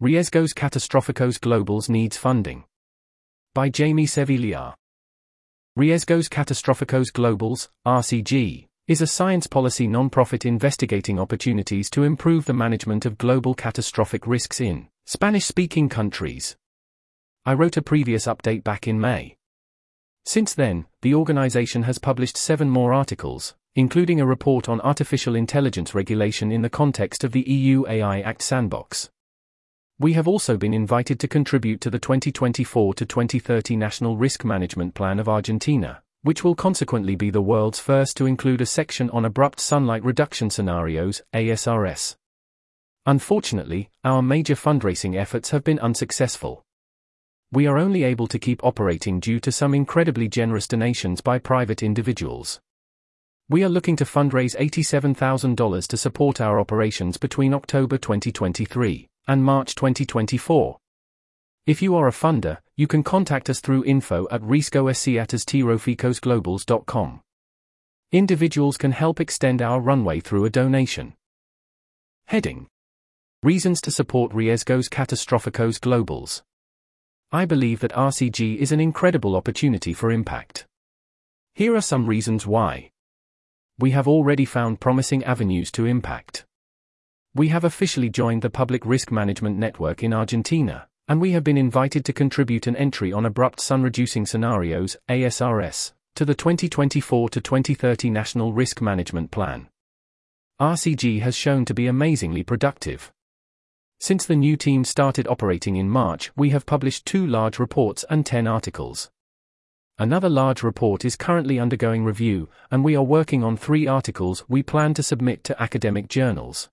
Riesgos 0.00 0.54
Catastróficos 0.54 1.40
Globales 1.40 1.88
Needs 1.88 2.16
Funding. 2.16 2.62
By 3.52 3.68
Jaime 3.76 4.06
Sevilla. 4.06 4.76
Riesgos 5.76 6.28
Catastróficos 6.28 7.10
Globales, 7.10 7.68
RCG, 7.84 8.68
is 8.86 9.02
a 9.02 9.08
science 9.08 9.48
policy 9.48 9.88
non-profit 9.88 10.46
investigating 10.46 11.18
opportunities 11.18 11.90
to 11.90 12.04
improve 12.04 12.44
the 12.44 12.54
management 12.54 13.06
of 13.06 13.18
global 13.18 13.54
catastrophic 13.54 14.24
risks 14.24 14.60
in 14.60 14.86
Spanish-speaking 15.06 15.88
countries. 15.88 16.54
I 17.44 17.54
wrote 17.54 17.76
a 17.76 17.82
previous 17.82 18.26
update 18.26 18.62
back 18.62 18.86
in 18.86 19.00
May. 19.00 19.34
Since 20.24 20.54
then, 20.54 20.86
the 21.02 21.16
organization 21.16 21.82
has 21.82 21.98
published 21.98 22.36
seven 22.36 22.70
more 22.70 22.92
articles, 22.92 23.56
including 23.74 24.20
a 24.20 24.26
report 24.26 24.68
on 24.68 24.80
artificial 24.82 25.34
intelligence 25.34 25.92
regulation 25.92 26.52
in 26.52 26.62
the 26.62 26.70
context 26.70 27.24
of 27.24 27.32
the 27.32 27.42
EU 27.50 27.84
AI 27.88 28.20
Act 28.20 28.42
sandbox. 28.42 29.10
We 30.00 30.12
have 30.12 30.28
also 30.28 30.56
been 30.56 30.74
invited 30.74 31.18
to 31.18 31.26
contribute 31.26 31.80
to 31.80 31.90
the 31.90 31.98
2024 31.98 32.94
to 32.94 33.04
2030 33.04 33.74
National 33.74 34.16
Risk 34.16 34.44
Management 34.44 34.94
Plan 34.94 35.18
of 35.18 35.28
Argentina, 35.28 36.04
which 36.22 36.44
will 36.44 36.54
consequently 36.54 37.16
be 37.16 37.30
the 37.30 37.42
world's 37.42 37.80
first 37.80 38.16
to 38.18 38.26
include 38.26 38.60
a 38.60 38.66
section 38.66 39.10
on 39.10 39.24
abrupt 39.24 39.58
sunlight 39.58 40.04
reduction 40.04 40.50
scenarios, 40.50 41.20
ASRS. 41.34 42.14
Unfortunately, 43.06 43.90
our 44.04 44.22
major 44.22 44.54
fundraising 44.54 45.16
efforts 45.16 45.50
have 45.50 45.64
been 45.64 45.80
unsuccessful. 45.80 46.62
We 47.50 47.66
are 47.66 47.76
only 47.76 48.04
able 48.04 48.28
to 48.28 48.38
keep 48.38 48.62
operating 48.62 49.18
due 49.18 49.40
to 49.40 49.50
some 49.50 49.74
incredibly 49.74 50.28
generous 50.28 50.68
donations 50.68 51.20
by 51.20 51.40
private 51.40 51.82
individuals. 51.82 52.60
We 53.48 53.64
are 53.64 53.68
looking 53.68 53.96
to 53.96 54.04
fundraise 54.04 54.56
$87,000 54.56 55.88
to 55.88 55.96
support 55.96 56.40
our 56.40 56.60
operations 56.60 57.16
between 57.16 57.52
October 57.52 57.98
2023 57.98 59.08
and 59.28 59.44
March 59.44 59.76
2024. 59.76 60.78
If 61.66 61.82
you 61.82 61.94
are 61.94 62.08
a 62.08 62.12
funder, 62.12 62.56
you 62.76 62.86
can 62.86 63.02
contact 63.02 63.50
us 63.50 63.60
through 63.60 63.84
info 63.84 64.26
at 64.30 64.40
riesgoscatastroficosglobales.com. 64.40 67.20
Individuals 68.10 68.78
can 68.78 68.92
help 68.92 69.20
extend 69.20 69.60
our 69.60 69.80
runway 69.80 70.20
through 70.20 70.46
a 70.46 70.50
donation. 70.50 71.12
Heading 72.26 72.68
Reasons 73.42 73.82
to 73.82 73.90
support 73.90 74.32
Riesgos 74.32 74.88
Catastróficos 74.88 75.78
Globales. 75.78 76.40
I 77.30 77.44
believe 77.44 77.80
that 77.80 77.92
RCG 77.92 78.56
is 78.56 78.72
an 78.72 78.80
incredible 78.80 79.36
opportunity 79.36 79.92
for 79.92 80.10
impact. 80.10 80.64
Here 81.54 81.76
are 81.76 81.82
some 81.82 82.06
reasons 82.06 82.46
why 82.46 82.92
we 83.78 83.90
have 83.90 84.08
already 84.08 84.46
found 84.46 84.80
promising 84.80 85.22
avenues 85.24 85.70
to 85.72 85.84
impact. 85.84 86.46
We 87.38 87.50
have 87.50 87.62
officially 87.62 88.10
joined 88.10 88.42
the 88.42 88.50
Public 88.50 88.84
Risk 88.84 89.12
Management 89.12 89.56
Network 89.56 90.02
in 90.02 90.12
Argentina, 90.12 90.88
and 91.06 91.20
we 91.20 91.30
have 91.30 91.44
been 91.44 91.56
invited 91.56 92.04
to 92.04 92.12
contribute 92.12 92.66
an 92.66 92.74
entry 92.74 93.12
on 93.12 93.24
abrupt 93.24 93.60
sun 93.60 93.80
reducing 93.80 94.26
scenarios, 94.26 94.96
ASRS, 95.08 95.92
to 96.16 96.24
the 96.24 96.34
2024 96.34 97.28
to 97.28 97.40
2030 97.40 98.10
National 98.10 98.52
Risk 98.52 98.80
Management 98.80 99.30
Plan. 99.30 99.68
RCG 100.60 101.20
has 101.20 101.36
shown 101.36 101.64
to 101.66 101.72
be 101.72 101.86
amazingly 101.86 102.42
productive. 102.42 103.12
Since 104.00 104.26
the 104.26 104.34
new 104.34 104.56
team 104.56 104.82
started 104.82 105.28
operating 105.28 105.76
in 105.76 105.88
March, 105.88 106.32
we 106.34 106.50
have 106.50 106.66
published 106.66 107.06
two 107.06 107.24
large 107.24 107.60
reports 107.60 108.04
and 108.10 108.26
10 108.26 108.48
articles. 108.48 109.12
Another 109.96 110.28
large 110.28 110.64
report 110.64 111.04
is 111.04 111.14
currently 111.14 111.60
undergoing 111.60 112.04
review, 112.04 112.48
and 112.68 112.82
we 112.82 112.96
are 112.96 113.04
working 113.04 113.44
on 113.44 113.56
three 113.56 113.86
articles 113.86 114.44
we 114.48 114.64
plan 114.64 114.92
to 114.94 115.04
submit 115.04 115.44
to 115.44 115.62
academic 115.62 116.08
journals. 116.08 116.68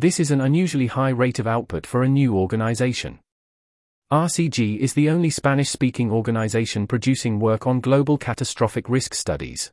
This 0.00 0.20
is 0.20 0.30
an 0.30 0.40
unusually 0.40 0.86
high 0.86 1.08
rate 1.08 1.40
of 1.40 1.48
output 1.48 1.84
for 1.84 2.04
a 2.04 2.08
new 2.08 2.36
organization. 2.36 3.18
RCG 4.12 4.78
is 4.78 4.94
the 4.94 5.10
only 5.10 5.28
Spanish 5.28 5.70
speaking 5.70 6.12
organization 6.12 6.86
producing 6.86 7.40
work 7.40 7.66
on 7.66 7.80
global 7.80 8.16
catastrophic 8.16 8.88
risk 8.88 9.12
studies. 9.12 9.72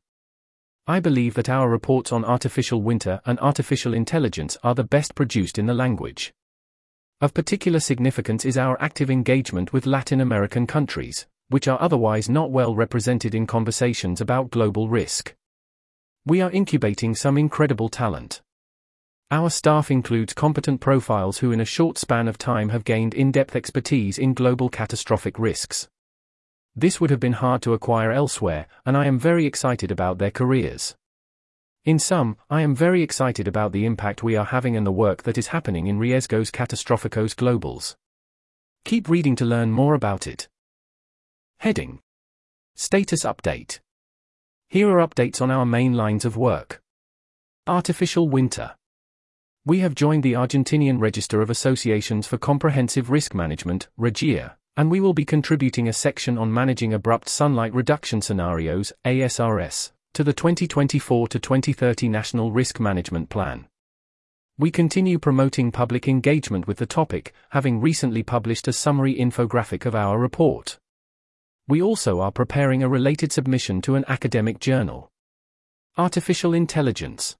I 0.87 0.99
believe 0.99 1.35
that 1.35 1.47
our 1.47 1.69
reports 1.69 2.11
on 2.11 2.25
artificial 2.25 2.81
winter 2.81 3.21
and 3.27 3.39
artificial 3.39 3.93
intelligence 3.93 4.57
are 4.63 4.73
the 4.73 4.83
best 4.83 5.13
produced 5.13 5.59
in 5.59 5.67
the 5.67 5.75
language. 5.75 6.33
Of 7.21 7.35
particular 7.35 7.79
significance 7.79 8.45
is 8.45 8.57
our 8.57 8.81
active 8.81 9.11
engagement 9.11 9.73
with 9.73 9.85
Latin 9.85 10.21
American 10.21 10.65
countries, 10.65 11.27
which 11.49 11.67
are 11.67 11.79
otherwise 11.79 12.29
not 12.29 12.49
well 12.49 12.73
represented 12.73 13.35
in 13.35 13.45
conversations 13.45 14.21
about 14.21 14.49
global 14.49 14.89
risk. 14.89 15.35
We 16.25 16.41
are 16.41 16.49
incubating 16.49 17.13
some 17.13 17.37
incredible 17.37 17.89
talent. 17.89 18.41
Our 19.31 19.49
staff 19.49 19.89
includes 19.89 20.35
competent 20.35 20.81
profiles 20.81 21.39
who, 21.39 21.51
in 21.51 21.59
a 21.59 21.65
short 21.65 21.97
span 21.97 22.27
of 22.27 22.37
time, 22.37 22.69
have 22.69 22.83
gained 22.83 23.15
in 23.15 23.31
depth 23.31 23.55
expertise 23.55 24.19
in 24.19 24.35
global 24.35 24.69
catastrophic 24.69 25.39
risks. 25.39 25.87
This 26.75 27.01
would 27.01 27.09
have 27.09 27.19
been 27.19 27.33
hard 27.33 27.63
to 27.63 27.73
acquire 27.73 28.11
elsewhere, 28.11 28.67
and 28.85 28.95
I 28.95 29.05
am 29.07 29.17
very 29.17 29.47
excited 29.47 29.89
about 29.89 30.19
their 30.19 30.29
careers. 30.29 30.95
In 31.85 31.97
sum, 31.97 32.37
I 32.49 32.61
am 32.61 32.75
very 32.75 33.01
excited 33.01 33.47
about 33.47 33.71
the 33.71 33.85
impact 33.85 34.21
we 34.21 34.35
are 34.35 34.45
having 34.45 34.77
and 34.77 34.85
the 34.85 34.91
work 34.91 35.23
that 35.23 35.37
is 35.37 35.47
happening 35.47 35.87
in 35.87 35.99
Riesgos 35.99 36.51
Catastróficos 36.51 37.35
Globales. 37.35 37.95
Keep 38.85 39.09
reading 39.09 39.35
to 39.37 39.45
learn 39.45 39.71
more 39.71 39.95
about 39.95 40.27
it. 40.27 40.47
Heading 41.59 41.99
Status 42.75 43.23
Update. 43.23 43.79
Here 44.69 44.89
are 44.89 45.07
updates 45.07 45.41
on 45.41 45.49
our 45.49 45.65
main 45.65 45.93
lines 45.93 46.25
of 46.25 46.37
work. 46.37 46.81
Artificial 47.65 48.29
Winter. 48.29 48.75
We 49.67 49.79
have 49.79 49.95
joined 49.95 50.21
the 50.21 50.33
Argentinian 50.33 51.01
Register 51.01 51.41
of 51.41 51.49
Associations 51.49 52.27
for 52.27 52.37
Comprehensive 52.37 53.09
Risk 53.09 53.33
Management, 53.33 53.87
REGIA, 53.97 54.57
and 54.77 54.91
we 54.91 54.99
will 54.99 55.15
be 55.15 55.25
contributing 55.25 55.87
a 55.87 55.93
section 55.93 56.37
on 56.37 56.53
managing 56.53 56.93
abrupt 56.93 57.27
sunlight 57.27 57.73
reduction 57.73 58.21
scenarios, 58.21 58.93
ASRS, 59.05 59.91
to 60.13 60.23
the 60.23 60.33
2024 60.33 61.29
to 61.29 61.39
2030 61.39 62.07
National 62.09 62.51
Risk 62.51 62.79
Management 62.79 63.29
Plan. 63.29 63.65
We 64.59 64.69
continue 64.69 65.17
promoting 65.17 65.71
public 65.71 66.07
engagement 66.07 66.67
with 66.67 66.77
the 66.77 66.85
topic, 66.85 67.33
having 67.49 67.81
recently 67.81 68.21
published 68.21 68.67
a 68.67 68.73
summary 68.73 69.15
infographic 69.15 69.87
of 69.87 69.95
our 69.95 70.19
report. 70.19 70.77
We 71.67 71.81
also 71.81 72.19
are 72.19 72.31
preparing 72.31 72.83
a 72.83 72.87
related 72.87 73.31
submission 73.31 73.81
to 73.81 73.95
an 73.95 74.05
academic 74.07 74.59
journal. 74.59 75.09
Artificial 75.97 76.53
Intelligence. 76.53 77.35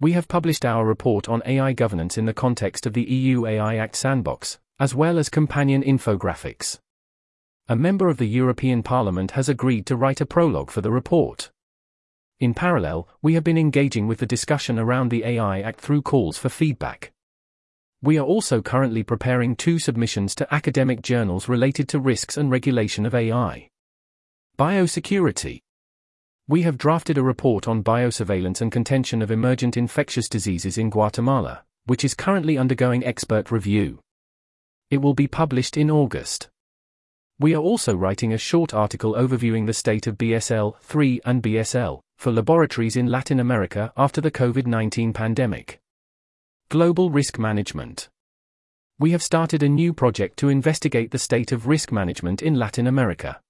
We 0.00 0.12
have 0.12 0.28
published 0.28 0.64
our 0.64 0.86
report 0.86 1.28
on 1.28 1.42
AI 1.44 1.74
governance 1.74 2.16
in 2.16 2.24
the 2.24 2.32
context 2.32 2.86
of 2.86 2.94
the 2.94 3.02
EU 3.02 3.44
AI 3.44 3.76
Act 3.76 3.94
sandbox, 3.94 4.58
as 4.78 4.94
well 4.94 5.18
as 5.18 5.28
companion 5.28 5.82
infographics. 5.82 6.78
A 7.68 7.76
member 7.76 8.08
of 8.08 8.16
the 8.16 8.26
European 8.26 8.82
Parliament 8.82 9.32
has 9.32 9.50
agreed 9.50 9.84
to 9.86 9.96
write 9.96 10.22
a 10.22 10.26
prologue 10.26 10.70
for 10.70 10.80
the 10.80 10.90
report. 10.90 11.50
In 12.38 12.54
parallel, 12.54 13.08
we 13.20 13.34
have 13.34 13.44
been 13.44 13.58
engaging 13.58 14.06
with 14.06 14.20
the 14.20 14.26
discussion 14.26 14.78
around 14.78 15.10
the 15.10 15.22
AI 15.22 15.60
Act 15.60 15.80
through 15.80 16.00
calls 16.00 16.38
for 16.38 16.48
feedback. 16.48 17.12
We 18.00 18.18
are 18.18 18.24
also 18.24 18.62
currently 18.62 19.02
preparing 19.02 19.54
two 19.54 19.78
submissions 19.78 20.34
to 20.36 20.54
academic 20.54 21.02
journals 21.02 21.46
related 21.46 21.86
to 21.90 22.00
risks 22.00 22.38
and 22.38 22.50
regulation 22.50 23.04
of 23.04 23.14
AI. 23.14 23.68
Biosecurity. 24.58 25.60
We 26.50 26.62
have 26.62 26.78
drafted 26.78 27.16
a 27.16 27.22
report 27.22 27.68
on 27.68 27.84
biosurveillance 27.84 28.60
and 28.60 28.72
contention 28.72 29.22
of 29.22 29.30
emergent 29.30 29.76
infectious 29.76 30.28
diseases 30.28 30.78
in 30.78 30.90
Guatemala, 30.90 31.62
which 31.84 32.04
is 32.04 32.12
currently 32.12 32.58
undergoing 32.58 33.04
expert 33.04 33.52
review. 33.52 34.00
It 34.90 34.96
will 34.96 35.14
be 35.14 35.28
published 35.28 35.76
in 35.76 35.92
August. 35.92 36.48
We 37.38 37.54
are 37.54 37.62
also 37.62 37.94
writing 37.94 38.32
a 38.32 38.36
short 38.36 38.74
article 38.74 39.14
overviewing 39.14 39.66
the 39.66 39.72
state 39.72 40.08
of 40.08 40.18
BSL 40.18 40.76
3 40.80 41.20
and 41.24 41.40
BSL 41.40 42.00
4 42.18 42.32
laboratories 42.32 42.96
in 42.96 43.06
Latin 43.06 43.38
America 43.38 43.92
after 43.96 44.20
the 44.20 44.32
COVID 44.32 44.66
19 44.66 45.12
pandemic. 45.12 45.78
Global 46.68 47.10
Risk 47.10 47.38
Management. 47.38 48.08
We 48.98 49.12
have 49.12 49.22
started 49.22 49.62
a 49.62 49.68
new 49.68 49.92
project 49.92 50.36
to 50.38 50.48
investigate 50.48 51.12
the 51.12 51.18
state 51.20 51.52
of 51.52 51.68
risk 51.68 51.92
management 51.92 52.42
in 52.42 52.56
Latin 52.56 52.88
America. 52.88 53.40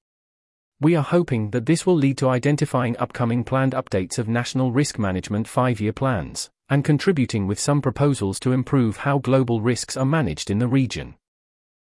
We 0.82 0.96
are 0.96 1.02
hoping 1.02 1.50
that 1.50 1.66
this 1.66 1.84
will 1.84 1.94
lead 1.94 2.16
to 2.18 2.30
identifying 2.30 2.96
upcoming 2.96 3.44
planned 3.44 3.74
updates 3.74 4.18
of 4.18 4.28
national 4.28 4.72
risk 4.72 4.98
management 4.98 5.46
five 5.46 5.78
year 5.78 5.92
plans, 5.92 6.48
and 6.70 6.82
contributing 6.82 7.46
with 7.46 7.60
some 7.60 7.82
proposals 7.82 8.40
to 8.40 8.52
improve 8.52 8.96
how 8.96 9.18
global 9.18 9.60
risks 9.60 9.94
are 9.96 10.06
managed 10.06 10.50
in 10.50 10.58
the 10.58 10.68
region. 10.68 11.16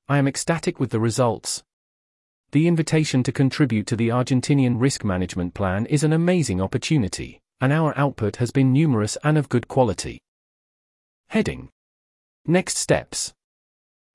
I 0.08 0.18
am 0.18 0.26
ecstatic 0.26 0.80
with 0.80 0.90
the 0.90 0.98
results. 0.98 1.62
The 2.50 2.66
invitation 2.66 3.22
to 3.22 3.30
contribute 3.30 3.86
to 3.86 3.96
the 3.96 4.08
Argentinian 4.08 4.80
Risk 4.80 5.04
Management 5.04 5.54
Plan 5.54 5.86
is 5.86 6.02
an 6.02 6.12
amazing 6.12 6.60
opportunity, 6.60 7.38
and 7.60 7.72
our 7.72 7.96
output 7.96 8.36
has 8.36 8.50
been 8.50 8.72
numerous 8.72 9.16
and 9.22 9.38
of 9.38 9.48
good 9.48 9.68
quality. 9.68 10.20
Heading 11.28 11.68
Next 12.44 12.76
steps. 12.76 13.32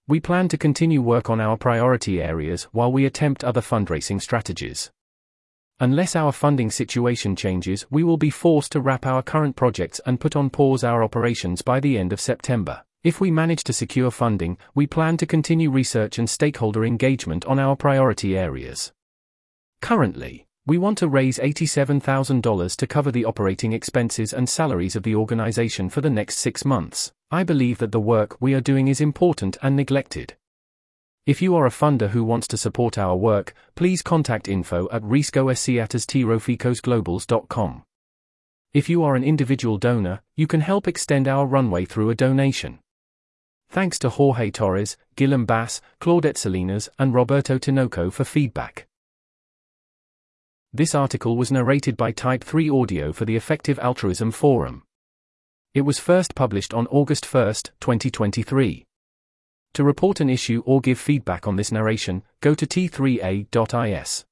We 0.10 0.22
plan 0.22 0.48
to 0.50 0.58
continue 0.58 1.02
work 1.02 1.30
on 1.30 1.42
our 1.42 1.58
priority 1.58 2.22
areas 2.22 2.64
while 2.72 2.90
we 2.90 3.06
attempt 3.06 3.44
other 3.44 3.60
fundraising 3.60 4.22
strategies. 4.22 4.90
Unless 5.82 6.16
our 6.16 6.32
funding 6.32 6.72
situation 6.72 7.36
changes, 7.36 7.86
we 7.92 8.06
will 8.06 8.16
be 8.16 8.30
forced 8.30 8.72
to 8.72 8.80
wrap 8.80 9.06
our 9.06 9.22
current 9.22 9.58
projects 9.58 10.00
and 10.06 10.18
put 10.18 10.38
on 10.38 10.50
pause 10.50 10.86
our 10.86 11.04
operations 11.04 11.62
by 11.62 11.82
the 11.82 11.98
end 11.98 12.14
of 12.14 12.22
September. 12.22 12.84
If 13.04 13.20
we 13.20 13.32
manage 13.32 13.66
to 13.66 13.74
secure 13.74 14.10
funding, 14.10 14.58
we 14.74 14.88
plan 14.88 15.18
to 15.18 15.26
continue 15.26 15.70
research 15.70 16.18
and 16.18 16.30
stakeholder 16.30 16.86
engagement 16.86 17.44
on 17.44 17.60
our 17.60 17.76
priority 17.76 18.38
areas. 18.38 18.94
Currently, 19.82 20.47
we 20.68 20.78
want 20.78 20.98
to 20.98 21.08
raise 21.08 21.40
$87,000 21.40 22.76
to 22.76 22.88
cover 22.88 23.10
the 23.10 23.24
operating 23.24 23.72
expenses 23.72 24.34
and 24.34 24.50
salaries 24.50 24.98
of 24.98 25.04
the 25.04 25.16
organization 25.16 25.90
for 25.90 26.02
the 26.02 26.10
next 26.10 26.40
six 26.40 26.66
months. 26.66 27.14
I 27.32 27.46
believe 27.46 27.78
that 27.78 27.94
the 27.94 28.02
work 28.02 28.36
we 28.42 28.54
are 28.54 28.60
doing 28.60 28.90
is 28.90 29.00
important 29.00 29.56
and 29.62 29.78
neglected. 29.78 30.36
If 31.26 31.42
you 31.42 31.56
are 31.56 31.66
a 31.66 31.70
funder 31.70 32.10
who 32.10 32.26
wants 32.26 32.50
to 32.50 32.58
support 32.58 32.98
our 32.98 33.16
work, 33.16 33.54
please 33.76 34.02
contact 34.02 34.50
info 34.50 34.90
at 34.92 35.04
riesgoscatastroficosglobales.com. 35.04 37.84
If 38.74 38.90
you 38.90 39.04
are 39.04 39.16
an 39.16 39.24
individual 39.24 39.78
donor, 39.78 40.22
you 40.36 40.48
can 40.48 40.60
help 40.60 40.86
extend 40.86 41.30
our 41.30 41.46
runway 41.46 41.86
through 41.86 42.10
a 42.10 42.16
donation. 42.16 42.80
Thanks 43.70 43.98
to 44.00 44.10
Jorge 44.10 44.52
Torres, 44.52 44.98
Guillem 45.16 45.46
Bas, 45.46 45.80
Claudette 46.02 46.38
Salinas, 46.38 46.90
and 47.00 47.14
Roberto 47.14 47.58
Tinoco 47.58 48.12
for 48.12 48.26
feedback. 48.26 48.87
This 50.74 50.94
article 50.94 51.38
was 51.38 51.50
narrated 51.50 51.96
by 51.96 52.12
Type 52.12 52.44
3 52.44 52.70
Audio 52.70 53.14
for 53.14 53.24
the 53.24 53.38
Effective 53.38 53.80
Altruism 53.80 54.32
Forum. 54.32 54.84
It 55.74 55.82
was 55.82 55.98
first 55.98 56.36
published 56.36 56.74
on 56.74 56.88
August 56.88 57.26
1, 57.34 57.54
2023. 57.80 58.86
To 59.74 59.84
report 59.84 60.20
an 60.20 60.30
issue 60.30 60.62
or 60.66 60.82
give 60.82 61.00
feedback 61.00 61.48
on 61.48 61.56
this 61.56 61.72
narration, 61.72 62.22
go 62.42 62.54
to 62.54 62.68
t3a.is. 62.68 64.26